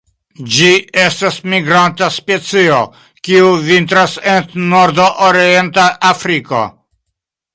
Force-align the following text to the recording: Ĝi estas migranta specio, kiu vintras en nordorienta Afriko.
Ĝi 0.53 0.69
estas 1.01 1.35
migranta 1.53 2.07
specio, 2.15 2.79
kiu 3.29 3.51
vintras 3.67 4.17
en 4.33 4.49
nordorienta 4.73 5.87
Afriko. 6.13 6.65